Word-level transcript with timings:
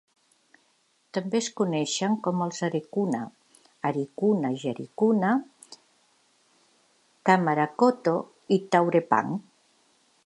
També 1.17 1.37
es 1.39 1.49
coneixen 1.59 2.15
com 2.27 2.41
els 2.45 2.61
arecuna, 2.67 3.19
aricuna 3.91 4.51
jaricuna, 4.63 5.35
kamarakoto 7.31 8.17
i 8.59 8.61
taurepang. 8.77 9.39